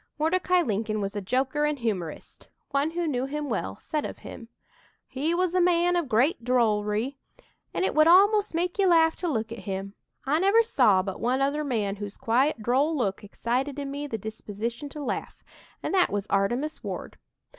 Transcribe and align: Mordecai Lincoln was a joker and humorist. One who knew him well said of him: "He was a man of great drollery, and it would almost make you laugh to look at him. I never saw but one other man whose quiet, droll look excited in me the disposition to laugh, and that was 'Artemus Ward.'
Mordecai 0.17 0.63
Lincoln 0.63 0.99
was 0.99 1.15
a 1.15 1.21
joker 1.21 1.63
and 1.65 1.77
humorist. 1.77 2.47
One 2.71 2.89
who 2.89 3.05
knew 3.05 3.27
him 3.27 3.49
well 3.49 3.75
said 3.77 4.03
of 4.03 4.17
him: 4.17 4.47
"He 5.07 5.35
was 5.35 5.53
a 5.53 5.61
man 5.61 5.95
of 5.95 6.09
great 6.09 6.43
drollery, 6.43 7.19
and 7.71 7.85
it 7.85 7.93
would 7.93 8.07
almost 8.07 8.55
make 8.55 8.79
you 8.79 8.87
laugh 8.87 9.15
to 9.17 9.27
look 9.27 9.51
at 9.51 9.59
him. 9.69 9.93
I 10.25 10.39
never 10.39 10.63
saw 10.63 11.03
but 11.03 11.19
one 11.21 11.39
other 11.39 11.63
man 11.63 11.97
whose 11.97 12.17
quiet, 12.17 12.63
droll 12.63 12.97
look 12.97 13.23
excited 13.23 13.77
in 13.77 13.91
me 13.91 14.07
the 14.07 14.17
disposition 14.17 14.89
to 14.89 15.03
laugh, 15.03 15.43
and 15.83 15.93
that 15.93 16.09
was 16.09 16.25
'Artemus 16.31 16.83
Ward.' 16.83 17.19